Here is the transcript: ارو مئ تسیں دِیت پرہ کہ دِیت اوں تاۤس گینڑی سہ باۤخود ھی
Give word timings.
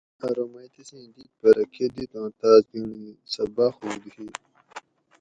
ارو 0.25 0.45
مئ 0.51 0.67
تسیں 0.73 1.07
دِیت 1.13 1.31
پرہ 1.39 1.63
کہ 1.73 1.85
دِیت 1.93 2.11
اوں 2.17 2.29
تاۤس 2.39 2.63
گینڑی 2.71 3.07
سہ 3.31 3.43
باۤخود 3.55 4.03
ھی 4.13 4.25